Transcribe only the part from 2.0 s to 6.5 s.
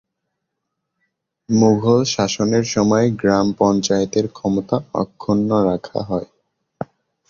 শাসনের সময় গ্রাম পঞ্চায়েতের ক্ষমতা অক্ষুণ্ণ রাখা হয়।